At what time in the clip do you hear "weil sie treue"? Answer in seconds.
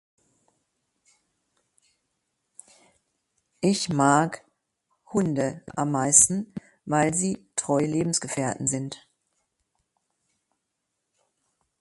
6.85-7.85